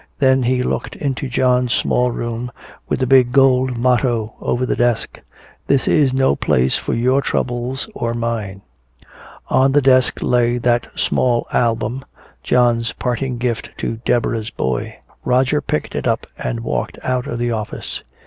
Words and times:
Then 0.17 0.41
he 0.41 0.63
looked 0.63 0.95
into 0.95 1.29
John's 1.29 1.73
small 1.73 2.09
room, 2.09 2.51
with 2.89 3.01
the 3.01 3.05
big 3.05 3.31
gold 3.31 3.77
motto 3.77 4.33
over 4.41 4.65
the 4.65 4.75
desk: 4.75 5.19
"This 5.67 5.87
is 5.87 6.11
no 6.11 6.35
place 6.35 6.75
for 6.75 6.95
your 6.95 7.21
troubles 7.21 7.87
or 7.93 8.15
mine." 8.15 8.63
On 9.49 9.73
the 9.73 9.81
desk 9.83 10.17
lay 10.23 10.57
that 10.57 10.87
small 10.95 11.45
album, 11.53 12.03
John's 12.41 12.93
parting 12.93 13.37
gift 13.37 13.69
to 13.77 13.97
Deborah's 13.97 14.49
boy. 14.49 14.95
Roger 15.23 15.61
picked 15.61 15.93
it 15.93 16.07
up 16.07 16.25
and 16.35 16.61
walked 16.61 16.97
out 17.03 17.27
of 17.27 17.37
the 17.37 17.51
office. 17.51 18.01